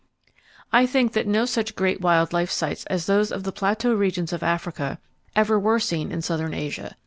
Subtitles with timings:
[0.73, 4.33] I think that no such great wild life sights as those of the plateau regions
[4.33, 4.97] of Africa
[5.35, 6.95] ever were seen in southern Asia.